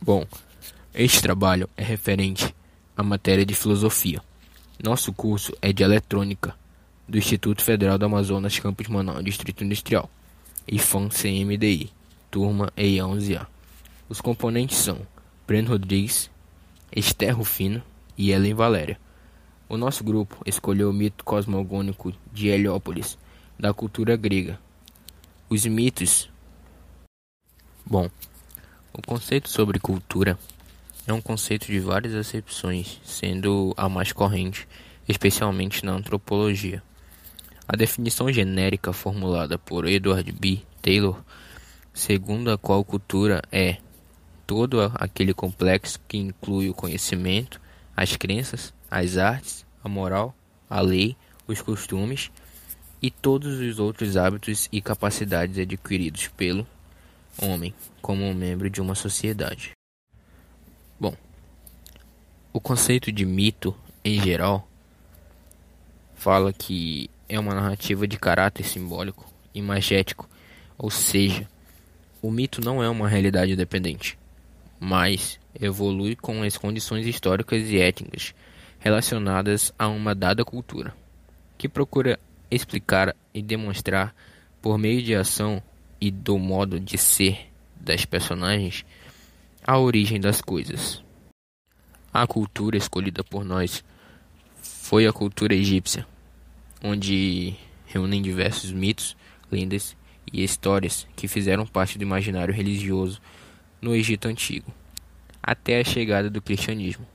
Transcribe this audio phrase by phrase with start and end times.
[0.00, 0.26] Bom,
[0.94, 2.54] este trabalho é referente
[2.96, 4.22] à matéria de filosofia.
[4.82, 6.54] Nosso curso é de eletrônica
[7.08, 10.10] do Instituto Federal do Amazonas, Campus Manaus, Distrito Industrial,
[10.66, 11.90] IFAM CMDI,
[12.30, 13.46] turma E11A.
[14.08, 14.98] Os componentes são
[15.46, 16.30] Breno Rodrigues,
[16.94, 17.82] Esther Rufino
[18.16, 18.98] e Ellen Valéria.
[19.68, 23.18] O nosso grupo escolheu o mito cosmogônico de Heliópolis,
[23.58, 24.58] da cultura grega.
[25.48, 26.33] Os mitos.
[27.86, 28.08] Bom,
[28.94, 30.38] o conceito sobre cultura
[31.06, 34.66] é um conceito de várias acepções, sendo a mais corrente,
[35.06, 36.82] especialmente na antropologia.
[37.68, 40.62] A definição genérica formulada por Edward B.
[40.80, 41.22] Taylor,
[41.92, 43.76] segundo a qual cultura é
[44.46, 47.60] todo aquele complexo que inclui o conhecimento,
[47.94, 50.34] as crenças, as artes, a moral,
[50.70, 51.14] a lei,
[51.46, 52.30] os costumes
[53.02, 56.66] e todos os outros hábitos e capacidades adquiridos pelo
[57.40, 59.72] homem como um membro de uma sociedade.
[60.98, 61.16] Bom,
[62.52, 64.68] o conceito de mito, em geral,
[66.14, 70.28] fala que é uma narrativa de caráter simbólico, imagético,
[70.78, 71.48] ou seja,
[72.22, 74.18] o mito não é uma realidade independente,
[74.80, 78.34] mas evolui com as condições históricas e étnicas
[78.78, 80.94] relacionadas a uma dada cultura,
[81.56, 82.18] que procura
[82.50, 84.14] explicar e demonstrar
[84.60, 85.62] por meio de ação
[86.04, 88.84] e do modo de ser das personagens
[89.66, 91.02] a origem das coisas.
[92.12, 93.82] A cultura escolhida por nós
[94.60, 96.06] foi a cultura egípcia,
[96.82, 97.54] onde
[97.86, 99.16] reúnem diversos mitos,
[99.50, 99.96] lendas
[100.30, 103.18] e histórias que fizeram parte do imaginário religioso
[103.80, 104.70] no Egito Antigo,
[105.42, 107.06] até a chegada do cristianismo.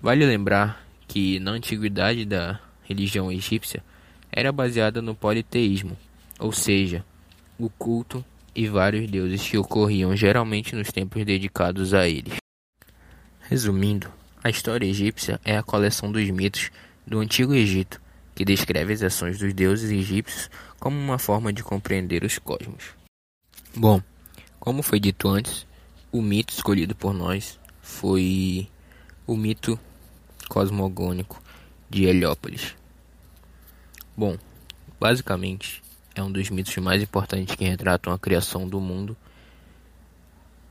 [0.00, 3.82] Vale lembrar que na antiguidade da religião egípcia
[4.30, 5.98] era baseada no politeísmo,
[6.38, 7.04] ou seja,
[7.58, 12.36] o culto e vários deuses que ocorriam geralmente nos templos dedicados a eles.
[13.48, 14.10] Resumindo,
[14.42, 16.70] a história egípcia é a coleção dos mitos
[17.06, 18.00] do Antigo Egito,
[18.34, 22.90] que descreve as ações dos deuses egípcios como uma forma de compreender os cosmos.
[23.74, 24.02] Bom,
[24.58, 25.66] como foi dito antes,
[26.10, 28.68] o mito escolhido por nós foi
[29.26, 29.78] o mito
[30.48, 31.42] cosmogônico
[31.88, 32.74] de Heliópolis.
[34.16, 34.36] Bom,
[35.00, 35.82] basicamente,
[36.14, 39.16] é um dos mitos mais importantes que retratam a criação do mundo,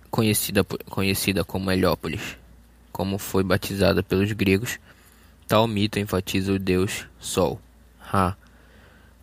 [0.09, 2.37] conhecida, conhecida como Heliópolis.
[2.91, 4.77] Como foi batizada pelos gregos,
[5.47, 7.59] tal mito enfatiza o deus Sol,
[7.97, 8.35] Ra,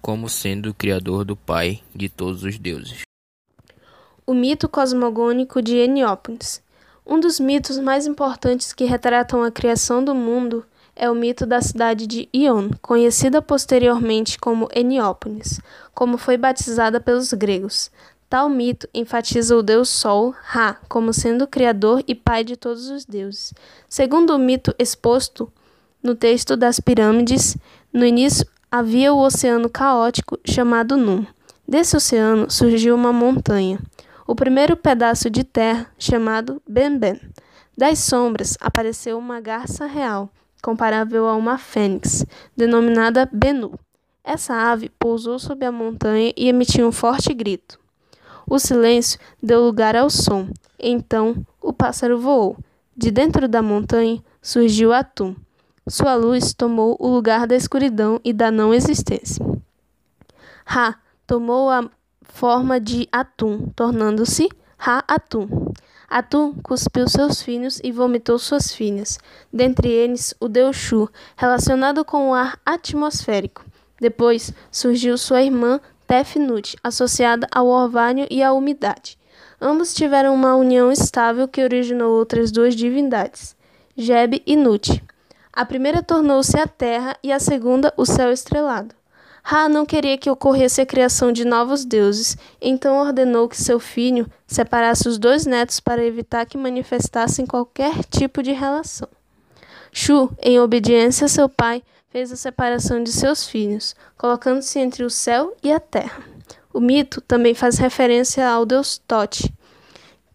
[0.00, 3.02] como sendo o criador do pai de todos os deuses.
[4.26, 6.62] O mito cosmogônico de Heliópolis.
[7.06, 10.64] Um dos mitos mais importantes que retratam a criação do mundo
[10.98, 15.60] é o mito da cidade de Ion, conhecida posteriormente como Eniópolis,
[15.94, 17.90] como foi batizada pelos gregos.
[18.28, 22.90] Tal mito enfatiza o deus Sol, Ra, como sendo o criador e pai de todos
[22.90, 23.54] os deuses.
[23.88, 25.50] Segundo o mito exposto
[26.02, 27.56] no texto das pirâmides,
[27.92, 31.24] no início havia o oceano caótico chamado Num.
[31.66, 33.78] Desse oceano surgiu uma montanha,
[34.26, 37.20] o primeiro pedaço de terra chamado Benben.
[37.76, 40.28] Das sombras apareceu uma garça real,
[40.62, 42.24] comparável a uma fênix,
[42.56, 43.78] denominada Benu.
[44.22, 47.78] Essa ave pousou sobre a montanha e emitiu um forte grito.
[48.46, 50.48] O silêncio deu lugar ao som.
[50.78, 52.56] Então o pássaro voou.
[52.96, 55.36] De dentro da montanha surgiu Atum.
[55.88, 59.44] Sua luz tomou o lugar da escuridão e da não existência.
[60.64, 61.88] Ra tomou a
[62.22, 64.48] forma de Atum, tornando-se
[64.78, 65.72] Ra-Atum.
[66.08, 69.18] Atum cuspiu seus filhos e vomitou suas filhas,
[69.52, 73.64] dentre eles o deus Shu, relacionado com o ar atmosférico.
[74.00, 79.18] Depois surgiu sua irmã Tefnut, associada ao orvalho e à umidade.
[79.60, 83.56] Ambos tiveram uma união estável que originou outras duas divindades,
[83.96, 85.02] Jeb e Nut.
[85.52, 88.94] A primeira tornou-se a terra e a segunda o céu estrelado.
[89.42, 94.30] Ra não queria que ocorresse a criação de novos deuses, então ordenou que seu filho
[94.46, 99.08] separasse os dois netos para evitar que manifestassem qualquer tipo de relação.
[99.92, 105.10] Shu, em obediência a seu pai, fez a separação de seus filhos, colocando-se entre o
[105.10, 106.22] céu e a terra.
[106.72, 109.52] O mito também faz referência ao deus Tote,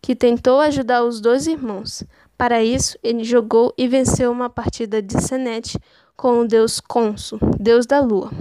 [0.02, 2.04] que tentou ajudar os dois irmãos.
[2.38, 5.78] Para isso, ele jogou e venceu uma partida de Senet
[6.16, 8.32] com o deus Conso, deus da lua.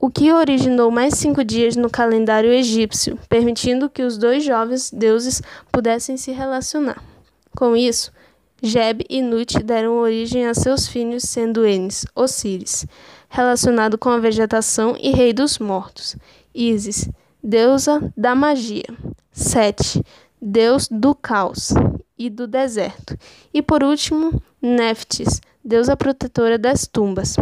[0.00, 5.42] O que originou mais cinco dias no calendário egípcio, permitindo que os dois jovens deuses
[5.70, 7.04] pudessem se relacionar.
[7.54, 8.10] Com isso,
[8.62, 12.86] Jeb e Nut deram origem a seus filhos, sendo eles Osíris,
[13.28, 16.16] relacionado com a vegetação e rei dos mortos.
[16.54, 17.08] Isis,
[17.42, 18.86] deusa da magia.
[19.30, 20.02] Sete,
[20.40, 21.74] deus do caos
[22.18, 23.16] e do deserto.
[23.52, 27.36] E por último, Neftis, deusa protetora das tumbas.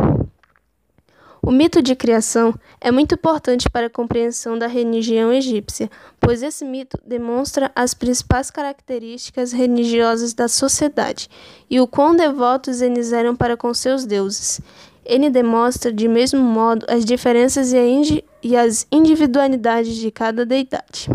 [1.48, 5.90] O mito de criação é muito importante para a compreensão da religião egípcia,
[6.20, 11.30] pois esse mito demonstra as principais características religiosas da sociedade
[11.70, 14.60] e o quão devotos eles eram para com seus deuses.
[15.06, 17.72] Ele demonstra, de mesmo modo, as diferenças
[18.42, 21.08] e as individualidades de cada deidade.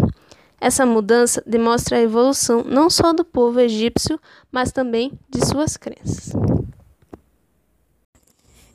[0.59, 4.19] Essa mudança demonstra a evolução não só do povo egípcio,
[4.51, 6.33] mas também de suas crenças.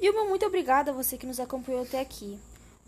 [0.00, 2.38] Ilma, muito obrigada a você que nos acompanhou até aqui.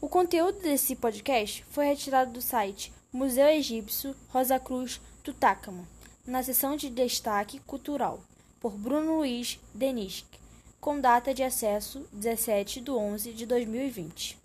[0.00, 5.82] O conteúdo desse podcast foi retirado do site Museu Egípcio Rosa Cruz Tutankhamon,
[6.24, 8.20] na seção de destaque cultural,
[8.60, 10.24] por Bruno Luiz Denisch,
[10.80, 14.39] com data de acesso 17 de 11 de 2020.